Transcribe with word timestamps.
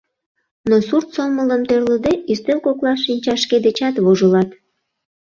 Но 0.69 0.75
сурт 0.87 1.07
сомылым 1.15 1.61
тӧрлыде, 1.69 2.13
ӱстел 2.31 2.59
коклаш 2.65 2.99
шинчаш 3.05 3.39
шке 3.45 3.57
дечат 3.65 3.95
вожылат. 4.03 4.49